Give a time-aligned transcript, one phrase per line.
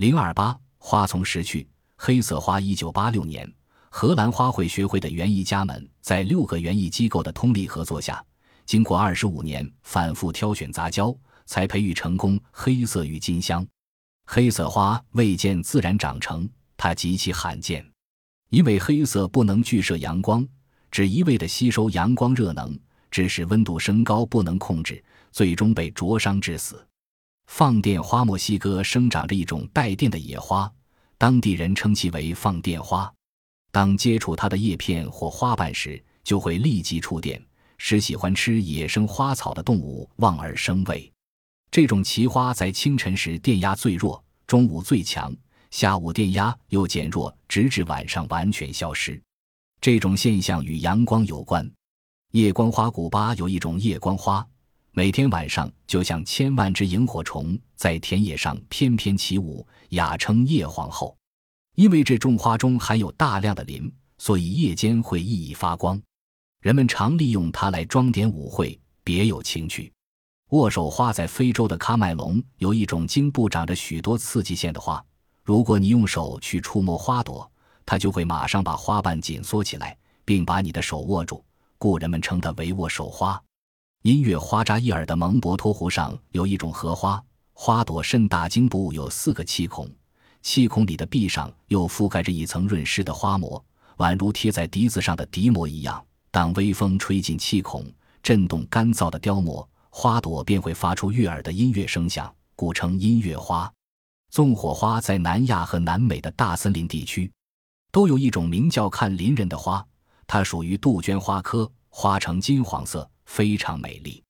[0.00, 2.58] 零二八花丛时去，黑色花。
[2.58, 3.46] 一九八六年，
[3.90, 8.24] 荷兰花卉学会的园艺家们在六个园艺机构的通力合作下，
[8.64, 13.62] 经过二十五年反复挑选杂交，才培育成功黑色郁金香。
[14.24, 16.48] 黑色花未见自然长成，
[16.78, 17.86] 它极其罕见，
[18.48, 20.48] 因为黑色不能聚射阳光，
[20.90, 22.74] 只一味地吸收阳光热能，
[23.10, 26.82] 致使温度升高不能控制，最终被灼伤致死。
[27.50, 30.72] 放电花墨西哥生长着一种带电的野花，
[31.18, 33.12] 当地人称其为放电花。
[33.72, 37.44] 当接触它的叶片或花瓣时，就会立即触电，
[37.76, 41.12] 使喜欢吃野生花草的动物望而生畏。
[41.72, 45.34] 这种奇花在清晨时电压最弱，中午最强，
[45.72, 49.20] 下午电压又减弱，直至晚上完全消失。
[49.80, 51.68] 这种现象与阳光有关。
[52.30, 54.46] 夜光花古巴有一种夜光花。
[54.92, 61.16] 每天晚上，就像千万只萤火虫在田野上翩翩起舞，雅称夜皇后。
[61.76, 66.00] 因为这种花中含有大量的磷，所以夜间会熠熠发光。
[66.60, 69.92] 人们常利用它来装点舞会，别有情趣。
[70.48, 75.02] 握手花在非洲的喀麦隆有一种茎部长着许多刺激线的花，
[75.44, 77.48] 如果你用手去触摸花朵，
[77.86, 81.44] 它就会马上把花瓣紧缩起来，并把你的手握住，
[81.78, 83.40] 故人们称它为握手花。
[84.02, 89.86] 音乐花扎伊尔的蒙博托湖上有一种荷花，花朵甚大，茎部有四个气孔，
[90.40, 93.62] 气孔里的壁上又覆盖着一层润湿的花膜，
[93.98, 96.02] 宛如贴在笛子上的笛膜一样。
[96.30, 97.84] 当微风吹进气孔，
[98.22, 103.70] 震动干燥的雕膜，花朵便会发出悦耳的音乐声响，故称音乐花。
[104.30, 107.30] 纵火花在南亚和南美的大森林地区，
[107.92, 109.86] 都有一种名叫看林人的花，
[110.26, 113.06] 它属于杜鹃花科，花呈金黄色。
[113.30, 114.20] 非常美丽，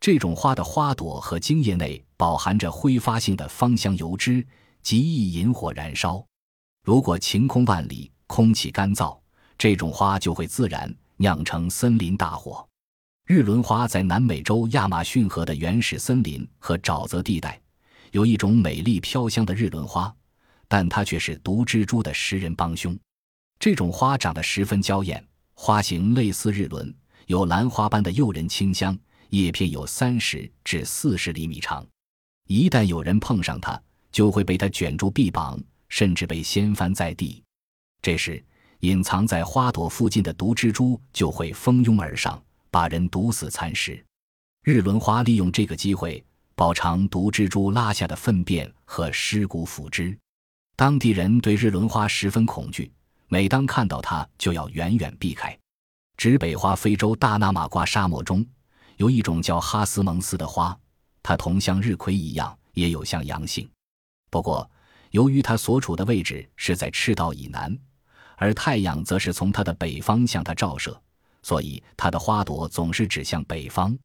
[0.00, 4.44] 这种花的花朵和茎叶内饱含着挥发性的芳香油脂，
[4.82, 6.24] 极易引火燃烧。
[6.82, 9.20] 如果晴空万里，空气干燥，
[9.58, 12.66] 这种花就会自燃，酿成森林大火。
[13.26, 17.60] 日轮花在南美洲亚马逊河的原始森林和沼泽地带，
[18.12, 20.12] 有一种美丽飘香的日轮花，
[20.66, 22.98] 但它却是毒蜘蛛的食人帮凶。
[23.60, 26.92] 这种花长得十分娇艳，花型类似日轮。
[27.28, 31.86] 有兰花般的诱人清香，叶片有三十至四十厘米长。
[32.46, 33.78] 一旦有人碰上它，
[34.10, 37.44] 就会被它卷住臂膀，甚至被掀翻在地。
[38.00, 38.42] 这时，
[38.80, 44.02] 隐藏在花朵附近的毒蜘蛛就会蜂拥而上，把人毒死蚕食。
[44.64, 46.24] 日轮花利用这个机会
[46.54, 50.16] 饱尝毒蜘蛛拉下的粪便和尸骨腐汁。
[50.76, 52.90] 当地人对日轮花十分恐惧，
[53.28, 55.54] 每当看到它就要远远避开。
[56.18, 58.44] 指北花非洲大纳马瓜沙漠中
[58.96, 60.76] 有一种叫哈斯蒙斯的花，
[61.22, 63.70] 它同像日葵一样也有向阳性。
[64.28, 64.68] 不过，
[65.12, 67.78] 由于它所处的位置是在赤道以南，
[68.34, 71.00] 而太阳则是从它的北方向它照射，
[71.44, 73.96] 所以它的花朵总是指向北方。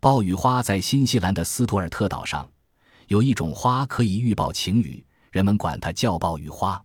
[0.00, 2.50] 暴雨花在新西兰的斯图尔特岛上
[3.08, 6.82] 有一种花可以预报晴雨，人们管它叫暴雨花。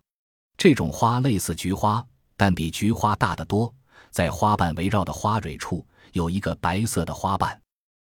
[0.58, 2.04] 这种花类似菊花，
[2.36, 3.74] 但比菊花大得多。
[4.16, 7.60] 在花瓣围绕的花蕊处有一个白色的花瓣，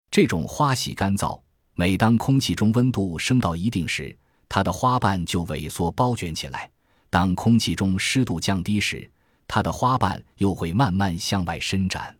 [0.09, 1.37] 这种花喜干燥。
[1.75, 4.17] 每当空气中温度升到一定时，
[4.47, 6.61] 它的花瓣就萎缩包卷起来；
[7.09, 9.11] 当空气中湿度降低时，
[9.49, 12.15] 它的花瓣又会慢慢向外伸展。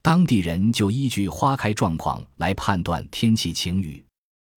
[0.00, 4.02] 当地人就依据花开状况来判断天气晴雨。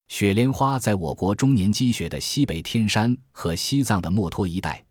[0.08, 4.81] 雪莲花在我国终年积雪的西北天山和西藏的墨脱一带。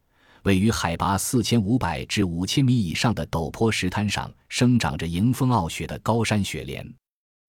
[0.44, 6.86] 位于海拔四千五百至五千米以上的陡坡石滩上，生长着迎风傲雪的高山雪莲。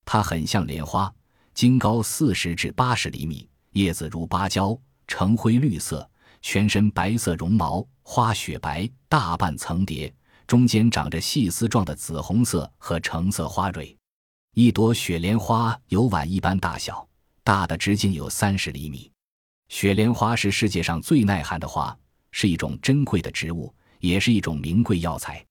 [0.06, 1.14] 它很像莲花，
[1.54, 6.10] 茎高四十至八十厘米，叶子如芭蕉，呈灰绿色，
[6.42, 10.14] 全身白色绒毛，花雪白，大瓣层叠，
[10.46, 13.96] 中间长着细丝状的紫红色和橙色花蕊。
[14.54, 17.08] 一朵雪莲花有碗一般大小，
[17.42, 19.10] 大的直径有三十厘米。
[19.70, 21.98] 雪莲花是世界上最耐寒的花。
[22.32, 25.46] 是一种珍贵的植物，也是一种名贵药材。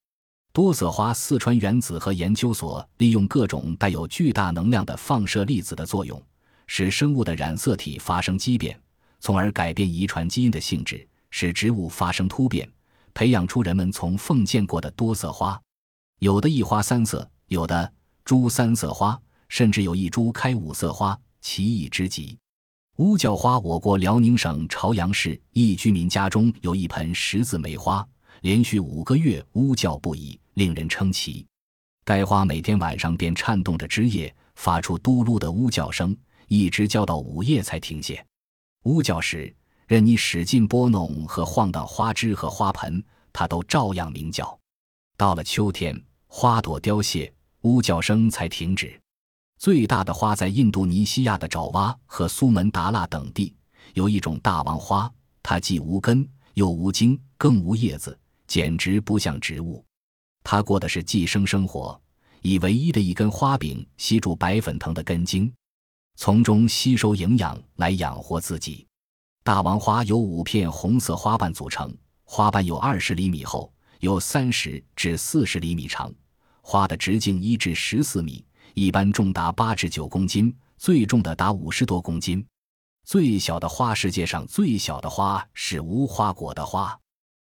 [0.53, 6.21] 多色花四川原子核研究所利用各种带有巨大能量的放射粒子的作用，
[6.67, 8.77] 使生物的染色体发生畸变，
[9.21, 12.69] 从而改变遗传基因的性质，使植物发生突变，
[13.15, 15.61] 培养出人们从奉见过的多色花。
[16.19, 17.93] 有的一花三色，有的
[18.25, 19.17] 株三色花，
[19.49, 22.37] 甚至有一株开五色花，奇异之极。
[23.01, 28.07] 乌桕花，我国辽宁省朝阳市一居民家中有一盆十字梅花，
[28.43, 31.47] 连续五个月乌叫不已，令人称奇。
[32.05, 36.15] 该花每天晚上便颤动着枝叶，发出嘟噜的呜叫声，
[36.47, 38.23] 一直叫到午夜才停歇。
[38.83, 39.51] 呜叫时，
[39.87, 43.03] 任你使劲拨弄和晃荡花枝和花盆，
[43.33, 44.61] 它都照样鸣叫。
[45.17, 47.33] 到了秋天，花朵凋谢，
[47.63, 49.00] 呜叫声才停止。
[49.61, 53.55] 最大的花在印度尼西亚的爪哇和苏门答腊等地，
[53.93, 55.13] 有一种大王花，
[55.43, 59.85] 它既无根又无茎，更无叶子，简直不像植物。
[60.43, 62.01] 它过的是寄生生活，
[62.41, 65.53] 以唯一的一根花柄吸住白粉藤的根茎，
[66.17, 68.87] 从中吸收营养来养活自己。
[69.45, 76.11] 大王花由五片红色花瓣组成，花瓣有二十厘米厚，有三十至四十厘米长，
[76.63, 78.43] 花的直径一至十四米。
[78.75, 82.45] 一般重达八至九公斤，最重的达五十多公斤。
[83.05, 86.97] 最小的花，世界上最小的花是无花果的花，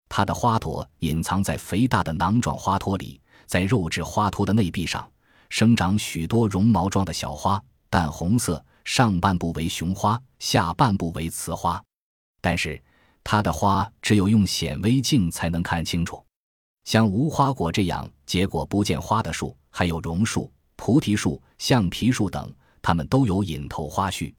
[0.09, 5.09] 它的花朵隐藏在肥大的囊状花托里，在肉质花托的内壁上
[5.49, 11.83] 生长许多绒毛状的小花，淡红色，上半部为雄花，下半部为雌花。
[12.41, 12.81] 但是
[13.23, 16.25] 它的花只有用显微镜才能看清楚。
[16.85, 20.51] 像无花果这样结果不见花的树，还有榕树。
[20.83, 22.51] 菩提树、橡皮树等，
[22.81, 24.33] 它们都有引头花序。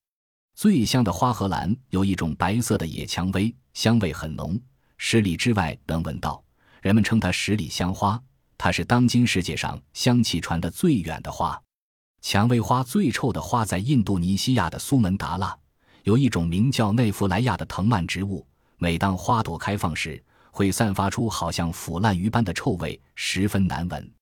[0.57, 4.61] 最香的花荷兰有一种白色的野蔷薇，香味很浓，
[4.99, 6.43] 十里之外能闻到。
[6.81, 8.21] 人们称它十里香花。
[8.59, 11.57] 它是当今世界上香气传得最远的花。
[12.23, 15.57] 蔷薇花最臭的花在印度尼西亚的苏门答腊，
[16.03, 18.45] 有一种名叫内弗莱亚的藤蔓植物。
[18.79, 24.13] 每当花朵开放时，会散发出好像腐烂鱼般的臭味，十分难闻。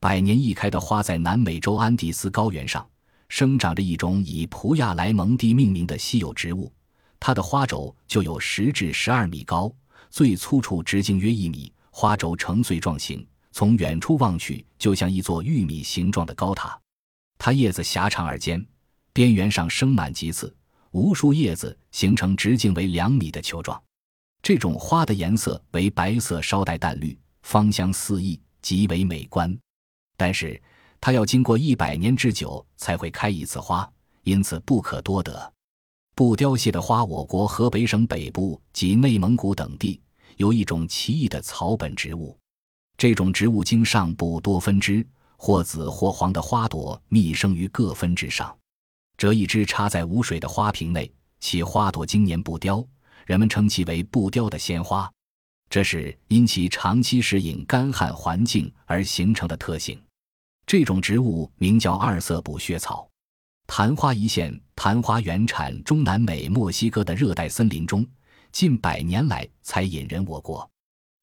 [0.00, 2.88] 百年一开的花，在南美洲安第斯高原上
[3.28, 6.72] 生长着一种以普亚莱蒙蒂命名的稀有植物，
[7.18, 9.72] 它的花轴就有十至十二米高，
[10.08, 16.78] 最粗处直径约一米，花轴呈穗状形，从远处望去就像一座玉米形状的高塔。
[17.36, 18.64] 它叶子狭长而尖，
[19.12, 20.54] 边缘上生满棘刺，
[20.92, 23.80] 无数叶子形成直径为两米的球状。
[24.42, 29.58] 这种花的颜色为白色，稍带淡绿，芳香四溢，极为美观。
[30.18, 30.60] 但是
[31.00, 33.90] 它要经过一百年之久才会开一次花，
[34.24, 35.50] 因此不可多得。
[36.14, 40.00] 不凋谢的花，我国河北省北部及内蒙古等地
[40.36, 42.36] 有一种奇异的草本植物。
[42.96, 45.06] 这种植物经上部多分支，
[45.36, 48.52] 或紫或黄的花朵密生于各分支上，
[49.16, 52.84] 折一枝插在无水的花瓶内，其花朵经年不凋，
[53.24, 55.08] 人们称其为不凋的鲜花。
[55.70, 59.96] 这是因其长期适应干旱环境而形成的特性。
[60.68, 63.08] 这种植物名叫二色捕血草，
[63.66, 64.54] 昙花一现。
[64.76, 68.06] 昙花原产中南美墨西哥的热带森林中，
[68.52, 70.70] 近百年来才引人我国。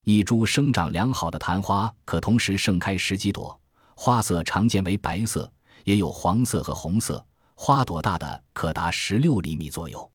[0.03, 3.57] 一株生长良好的昙花可同时盛开十几朵，
[3.95, 5.50] 花色常见为白色，
[5.83, 7.24] 也有黄色和红色。
[7.53, 10.12] 花朵大的可达十六厘米左右。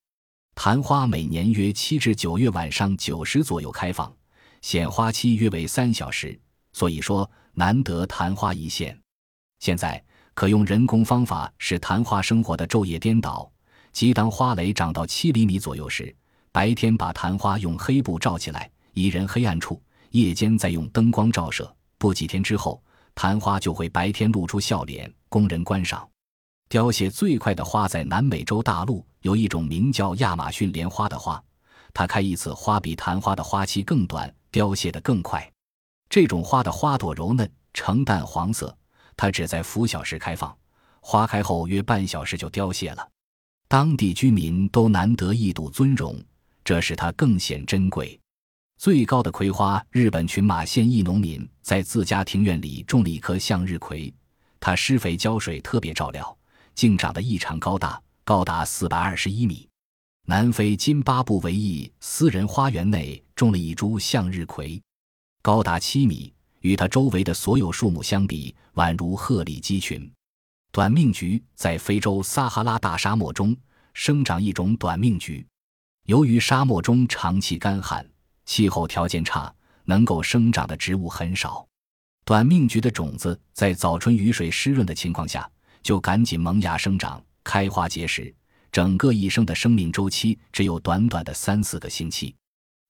[0.55, 4.13] 昙花每年约七至九月晚上九时左右开放，
[4.61, 6.37] 显花期约为三小时，
[6.73, 9.01] 所以说难得昙花一现。
[9.61, 10.03] 现在
[10.33, 13.49] 可用人工方法使昙花生活的昼夜颠倒，
[13.93, 16.13] 即当花蕾长到七厘米左右时，
[16.51, 19.79] 白天把昙花用黑布罩起来，宜人黑暗处；
[20.09, 21.71] 夜间再用灯光照射。
[21.99, 22.81] 不几天之后，
[23.13, 26.09] 昙花就会白天露出笑脸，供人观赏。
[26.67, 31.39] 凋谢最快的花在南美洲大陆有一种名叫亚马逊莲花的花，
[31.93, 35.47] 它开一次花比昙花的花期更短，凋谢得更快。
[36.09, 38.75] 这种花的花朵柔嫩，呈淡黄色。
[39.21, 40.51] 它只在拂晓时开放，
[40.99, 43.07] 花开后约半小时就凋谢了。
[43.67, 46.19] 当地居民都难得一睹尊荣，
[46.63, 48.19] 这使它更显珍贵。
[48.79, 54.11] 最高的葵花，日本群马县一农民在自家庭院里种了一棵向日葵，
[54.59, 56.35] 他施肥浇水，特别照料，
[56.73, 59.69] 竟长得异常高大，高达四百二十一米。
[60.25, 64.81] 南非津巴布韦一私人花园内种了一株向日葵，
[65.43, 66.33] 高达七米。
[66.61, 70.11] 与它周围的所有树木相比，宛如鹤立鸡群。
[70.71, 73.55] 短命菊在非洲撒哈拉大沙漠中
[73.93, 75.45] 生长一种短命菊，
[76.05, 78.09] 由于沙漠中长期干旱，
[78.45, 79.53] 气候条件差，
[79.83, 81.67] 能够生长的植物很少。
[82.23, 85.49] 短命菊的种子在早春雨水湿润的情况下，
[85.83, 88.33] 就赶紧萌芽生长、开花结实，
[88.71, 92.33] 整个一生的生命周期只有短短的三四个星期，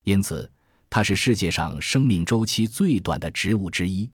[0.04, 0.50] 因此。
[0.91, 4.07] 它是世界上生命周期最短的植物之一。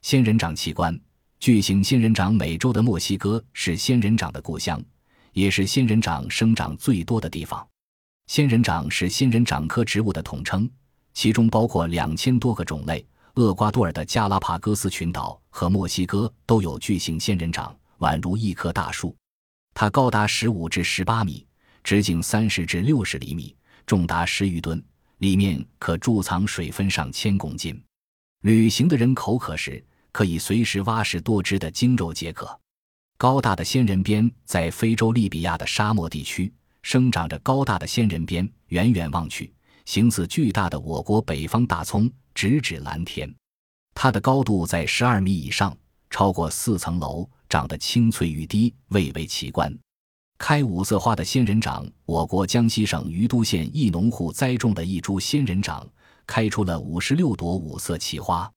[0.00, 0.98] 仙人掌器官，
[1.38, 4.82] 巨型仙人掌，美洲的墨西哥是仙人掌的故乡，
[5.34, 7.64] 也是仙人掌生长最多的地方。
[8.26, 10.68] 仙人掌是仙人掌科植物的统称，
[11.12, 13.06] 其中包括两千多个种类。
[13.34, 19.14] 厄瓜多尔的加拉帕戈斯群岛和墨西哥都有巨型仙人掌，宛如一棵大树。
[19.74, 21.46] 它高达十五至十八米，
[21.82, 23.54] 直径三十至六十厘米。
[23.86, 24.82] 重达十余吨，
[25.24, 27.82] 里面可贮藏水分上千公斤。
[28.42, 32.60] 旅行的人口渴时，可以随时挖食多汁的精肉解渴。
[33.16, 36.52] 高大的仙人鞭在非洲利比亚的沙漠地区
[36.82, 37.38] 生长着。
[37.38, 39.50] 高大的仙人鞭，远远望去，
[39.86, 43.34] 形似巨大的我国北方大葱，直指蓝天。
[43.94, 45.74] 它的高度在十二米以上，
[46.10, 49.74] 超过四层楼，长得青翠欲滴，蔚为奇观。
[50.38, 55.86] 开五色花的仙人掌，我国江西省于都县一农户栽种的一株仙人掌，
[56.26, 58.50] 开出了五十六朵五色奇花，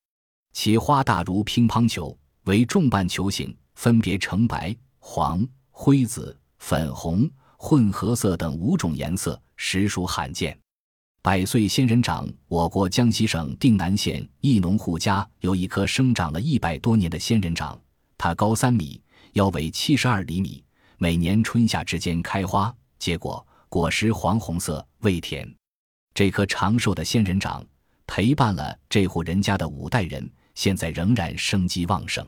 [0.53, 3.55] 其花大如乒乓球，为重瓣球形。
[3.75, 10.57] 分别呈白、黄、灰紫、粉红、混合色等五种颜色，实属罕见。
[11.21, 17.79] 百岁仙人掌，我国江西省定南县一农户家有一棵生长了一百多年的仙人掌，
[18.17, 18.99] 它高三米，
[19.33, 20.63] 腰围七十二厘米，
[20.99, 25.47] 每年春夏之间开花结果，果实黄红色，味甜。
[26.15, 27.63] 这棵长寿的仙人掌
[28.07, 32.27] 陪伴了这户人家的五代人，现在仍然生机旺盛。